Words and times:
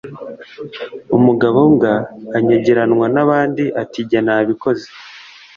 Umugabo 1.17 1.57
mbwa 1.71 1.93
anyagiranwa 2.37 3.05
n’abandi 3.15 3.63
ati 3.81 3.99
jye 4.09 4.19
naboze. 4.25 4.87